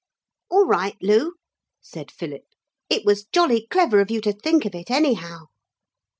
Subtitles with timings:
[0.49, 1.35] 'All right, Lu,'
[1.79, 2.41] said Philip.
[2.89, 5.45] 'It was jolly clever of you to think of it anyhow.'